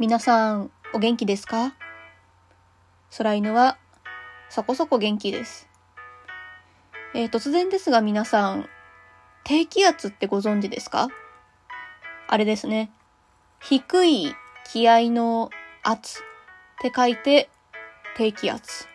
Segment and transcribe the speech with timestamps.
[0.00, 1.74] 皆さん、お元気ですか？
[3.18, 3.76] 空犬は、
[4.48, 5.68] そこそこ元気です。
[7.14, 8.66] えー、突然ですが皆さん、
[9.44, 11.08] 低気圧ってご存知ですか？
[12.28, 12.90] あれですね。
[13.60, 14.34] 低い
[14.72, 15.50] 気合の
[15.82, 16.22] 圧っ
[16.80, 17.50] て書いて、
[18.16, 18.86] 低気圧。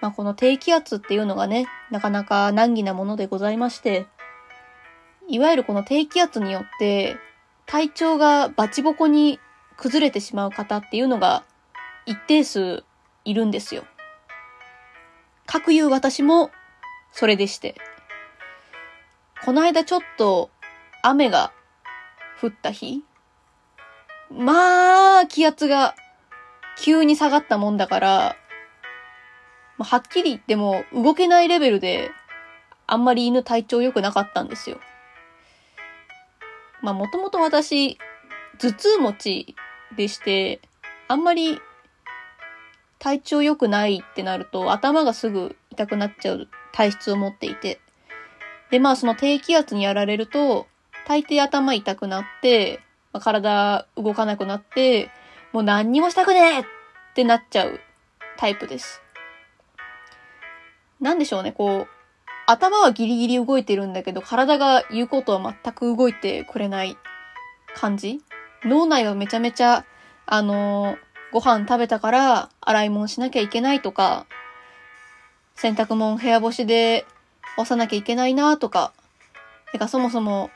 [0.00, 4.06] まあ、この低気圧っていうのがね、なかなか難儀なものでございまして、
[5.28, 7.18] いわゆるこの低気圧によって、
[7.66, 9.40] 体調がバチボコに
[9.76, 11.44] 崩れてしまう方っていうのが
[12.06, 12.84] 一定数
[13.24, 13.84] いるんですよ。
[15.46, 16.50] 各言う私も
[17.12, 17.74] それでして。
[19.44, 20.50] この間ちょっと
[21.02, 21.52] 雨が
[22.40, 23.02] 降った日
[24.30, 25.94] まあ、気圧が
[26.78, 28.36] 急に下がったもんだから、
[29.78, 32.10] はっきり言っても動けないレベルで
[32.86, 34.78] あんまり犬体調良くなかったんですよ。
[36.82, 37.98] まあもともと私、
[38.58, 39.56] 頭痛持ち
[39.96, 40.60] でして、
[41.08, 41.60] あんまり
[42.98, 47.80] 体調良くないってなると頭がすぐ痛くなっちゃう体質を持っていて。
[48.70, 50.66] で、まあその低気圧にやられると、
[51.06, 52.80] 大抵頭痛くなって、
[53.12, 55.10] まあ、体動かなくなって、
[55.52, 56.64] もう何にもしたくねえっ
[57.14, 57.80] てなっちゃう
[58.36, 59.02] タイプです。
[61.00, 61.88] なんでしょうね、こう、
[62.46, 66.96] 頭はギリギリ動いてるんだけど、体が言うことは全く動いてくれない
[67.74, 68.22] 感じ
[68.64, 69.84] 脳内はめちゃめちゃ、
[70.26, 70.98] あのー、
[71.32, 74.26] ご飯食べたから洗い物しなきゃいけないとか、
[75.54, 77.06] 洗濯物部屋干しで
[77.56, 78.92] 干さなきゃいけないなとか、
[79.72, 80.50] てかそもそも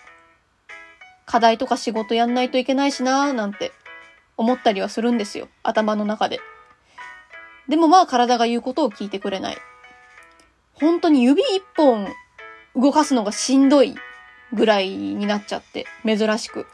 [1.27, 3.73] 課題とか仕事やんないといけないしななんて
[4.36, 5.48] 思ったりはするんですよ。
[5.62, 6.41] 頭の中で。
[7.69, 9.59] でもまあ体が言うことを聞いてくれない。
[10.73, 12.09] 本当に指一本
[12.75, 13.97] 動かすのがしんどい
[14.53, 16.67] ぐらいになっちゃって、珍しく。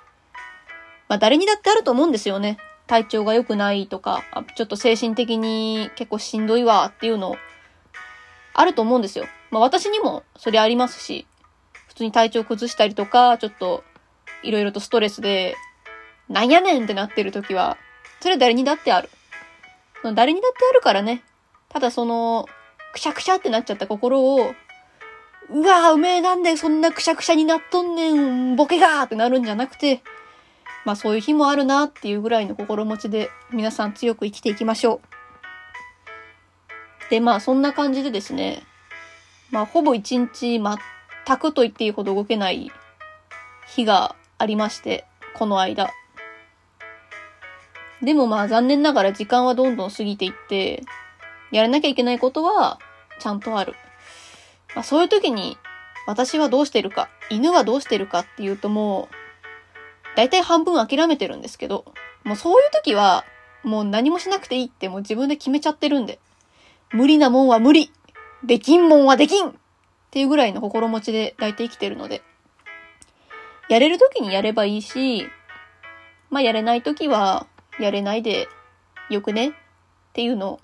[1.09, 2.59] まあ誰にだってあると思うんですよね。
[2.87, 4.23] 体調が良くないとか、
[4.57, 7.37] ちょっと精神的に結構しんどいわっていうの、
[8.53, 9.27] あると思うんですよ。
[9.51, 11.27] まあ私にもそれありますし、
[11.89, 13.85] 普通に体調崩したりとか、ちょっと
[14.43, 15.57] いろいろとストレスで、
[16.29, 17.79] なんやねんってなってる時は、
[18.21, 19.09] それは誰にだってある。
[20.15, 21.23] 誰にだってあるからね。
[21.71, 22.47] ただその、
[22.93, 24.55] くしゃくしゃってなっちゃった心を、
[25.51, 30.03] うわぁ、うめえなんでそんなくしゃくしゃになっとんねん、ボケがーってなるんじゃなくて、
[30.85, 35.01] まあそういう日もあるなっていうぐらいの心持ちで皆さん強く生きていきましょう。
[37.11, 38.63] で、まあそんな感じでですね、
[39.51, 42.71] まあほぼ一日全くと言っていいほど動けない
[43.67, 45.91] 日がありまして、この間。
[48.03, 50.83] でもまあ残念ながら時間はどんどん過ぎていって、
[51.51, 52.79] やらなきゃいけないことは
[53.21, 53.75] ちゃんとある。
[54.75, 55.57] まあそういう時に
[56.07, 59.24] 私はどうしてるか、犬はどうしてるかっていうともう、
[60.17, 61.85] 大体半分諦めてるんですけど、
[62.25, 63.25] もうそういう時は、
[63.63, 66.19] もう何もしなくていいってもう自分で決めちゃってるんで、
[66.93, 67.91] 無理なもんは無理
[68.45, 69.53] できんもんはできんっ
[70.11, 72.23] ていうぐらいの心持ちで大体生きてるので、
[73.69, 75.27] やれる時にやればいいし、
[76.31, 77.47] まあやれない時は、
[77.81, 78.49] やれないで
[79.11, 79.53] よくねっ
[80.13, 80.61] ていうの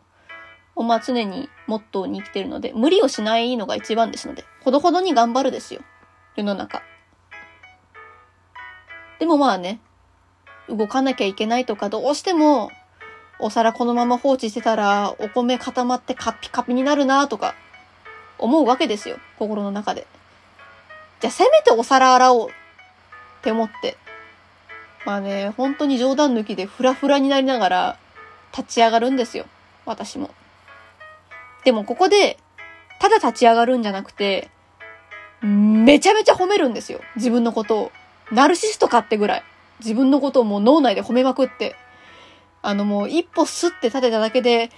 [0.77, 5.81] を、まあ常にモットーに生きてるので、無理をしないのが一番ですので、ほどほどに頑張るですよ。
[6.37, 6.83] 世の中。
[9.21, 9.79] でもまあね、
[10.69, 12.71] 動かなきゃいけないとか、どうしても、
[13.39, 17.55] お皿このまま放置してたら、お米固まってカピカピになるなとか、
[18.39, 19.19] 思うわけですよ。
[19.39, 20.07] 心の中で。
[21.21, 22.53] じゃあせめてお皿洗おうっ
[23.43, 23.99] て思って。
[25.05, 27.99] まあね、本当に冗談抜きでフラフラになりながら
[28.57, 29.45] 立ち上がるんですよ。
[29.85, 30.31] 私も。
[31.65, 32.39] でもここで、
[33.01, 34.51] ただ立ち上がるんじゃなくて、
[35.43, 37.01] めちゃめちゃ褒めるんですよ。
[37.17, 37.93] 自分のことを。
[38.33, 39.43] ナルシストかってぐらい、
[39.81, 41.77] 自分のことをもう脳内で褒めまくって、
[42.63, 44.71] あのもう一歩スって立てただけで、偉い!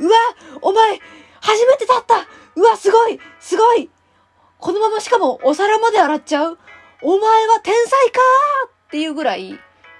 [0.00, 0.16] うわ
[0.62, 0.98] お前
[1.40, 2.26] 初めて立った!
[2.56, 3.20] うわすごい!
[3.38, 3.90] すごい!
[4.58, 6.58] このまましかもお皿まで洗っちゃう?
[7.02, 8.20] お前は天才か
[8.66, 9.58] っていうぐらい、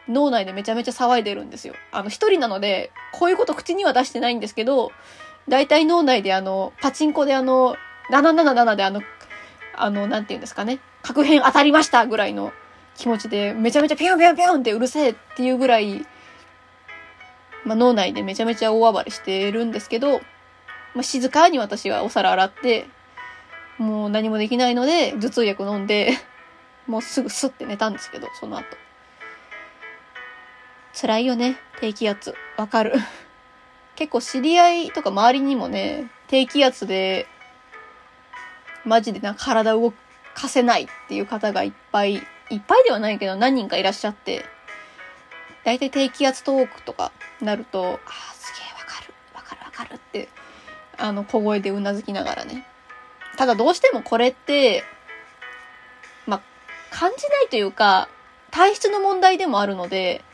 [0.08, 1.74] 脳内でめちゃめちゃ騒いでるんですよ。
[1.92, 4.90] あの、一人なので、こういうこと口には出してないんですけど、
[5.48, 7.76] 大体脳内であの、パチンコであの、
[8.10, 9.02] 777であの、
[9.76, 10.80] あの、なんて言うんですかね。
[11.08, 12.52] 確変当たりましたぐらいの
[12.94, 16.04] 気持ちで、めちゃめちゃピョンピョンピョンってうるせえっていうぐらい、
[17.64, 20.20] まあ、脳内でめちゃめちゃ大暴れしてるんですけど、
[20.94, 22.88] まあ、静かに私はお皿洗って、
[23.78, 26.12] もう何もできないので、頭痛薬飲んで、
[26.86, 28.66] もうすぐスッて寝たんですけど、その後。
[30.92, 32.34] 辛いよね、低気圧。
[32.58, 32.92] わかる。
[33.96, 37.26] 結構知り合いとか周りにもね、低気圧で、
[38.84, 39.94] マジでなんか体動
[40.38, 42.22] かせないっていう方がいっぱい、いっ
[42.66, 44.44] ぱいではないけど何人かいらっしゃって、
[45.64, 50.28] だいたい低気圧トークとかなると、ああ、すげえわかる、わかるわかるって、
[50.96, 52.66] あの、小声でうなずきながらね。
[53.36, 54.84] ただどうしてもこれって、
[56.26, 56.40] まあ、
[56.90, 58.08] 感じないというか、
[58.50, 60.24] 体質の問題でもあるので、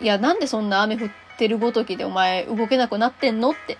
[0.00, 1.08] いや、なんでそんな雨降っ
[1.38, 3.78] てるごときでお前動けなくなってんのって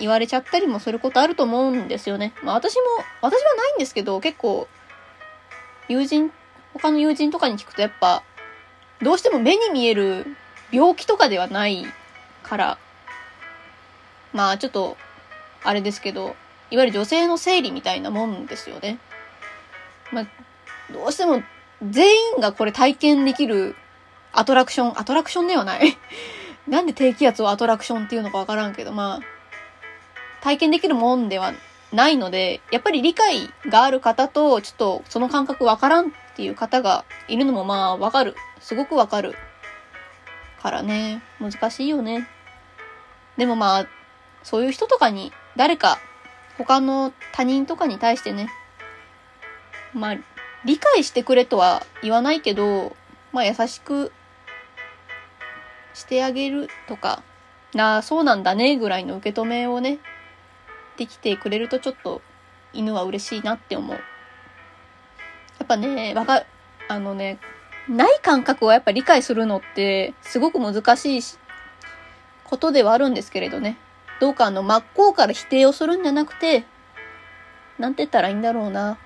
[0.00, 2.32] 言われちゃったりもすることあると思うんですよね。
[2.42, 2.80] まあ私も、
[3.20, 4.66] 私はないんですけど、結構、
[5.88, 6.32] 友人、
[6.74, 8.22] 他の友人とかに聞くとやっぱ、
[9.02, 10.26] どうしても目に見える
[10.72, 11.86] 病気とかではない
[12.42, 12.78] から、
[14.32, 14.96] まあちょっと、
[15.62, 16.36] あれですけど、
[16.70, 18.98] いわゆる女性の生理みたいなもんですよね。
[20.12, 20.26] まあ、
[20.92, 21.42] どうしても
[21.82, 23.74] 全員がこれ体験できる
[24.32, 25.96] アトラクション、アトラクションではない
[26.68, 29.39] なんで低気圧をアトラクションっていうのかわからんけど、まあ、
[30.42, 31.52] 体験できるもんでは
[31.92, 38.34] ないので、やっぱり理解がある方と、ちょっとその感覚わからんっていう方がいるのもまあわかる。
[38.60, 39.34] すごくわかる。
[40.62, 42.28] からね、難しいよね。
[43.36, 43.86] でもまあ、
[44.42, 45.98] そういう人とかに、誰か、
[46.58, 48.50] 他の他人とかに対してね、
[49.94, 50.16] まあ、
[50.64, 52.94] 理解してくれとは言わないけど、
[53.32, 54.12] まあ優しく
[55.94, 57.22] してあげるとか、
[57.74, 59.98] なあ、そうなんだね、ぐらいの受け止めをね、
[60.96, 62.22] できてくれるとちょっと
[62.72, 63.96] 犬は嬉しいなって思う。
[63.96, 66.44] やっぱね、わか、
[66.88, 67.38] あのね、
[67.88, 71.38] ない感覚をやっぱ理解するのってすごく難しいし、
[72.44, 73.76] ことではあるんですけれどね。
[74.20, 76.64] どうかあの真っ向から否定をするんじゃなくて、
[77.78, 78.98] なんて言ったらいいんだろうな。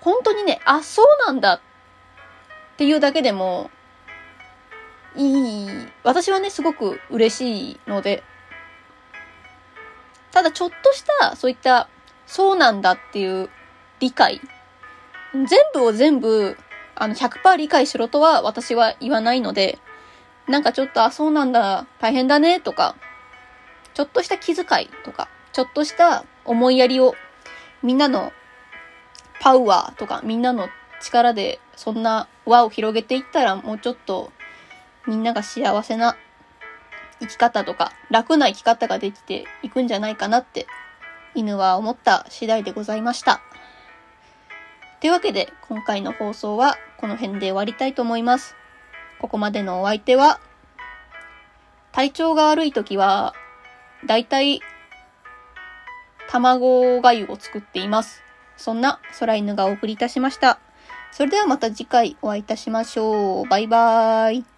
[0.00, 1.60] 本当にね、あ、そうなんだっ
[2.76, 3.70] ていうだけでも、
[5.16, 5.68] いい、
[6.02, 8.22] 私はね、すごく嬉しいので、
[10.34, 11.88] ただちょっとしたそういった
[12.26, 13.48] そうなんだっていう
[14.00, 14.40] 理解。
[15.32, 16.56] 全部を全部
[16.94, 19.78] あの100%理解しろとは私は言わないので
[20.46, 22.94] なんかちょっとあそうなんだ大変だねとか
[23.94, 27.14] ちょっとした気遣いとかちょっとした思いやりを
[27.82, 28.32] みんなの
[29.40, 30.68] パワーとかみんなの
[31.00, 34.32] 力でそんな輪を広げていったらもうちょっと
[35.06, 36.16] みんなが幸せな
[37.20, 40.66] 生き方とか楽な生き方ができていくんじゃないかなって
[41.34, 43.40] 犬は思った次第でございました。
[45.00, 48.56] というわけで今回の放送はこの辺で終わりたいと思います。
[49.18, 50.40] ここまでのお相手は
[51.92, 53.34] 体調が悪い時は
[54.06, 54.60] だいたい
[56.28, 58.22] 卵がゆを作っています。
[58.56, 60.58] そんな空犬がお送りいたしました。
[61.12, 63.48] それではまた次回お会いいたしましょう。
[63.48, 64.53] バイバーイ。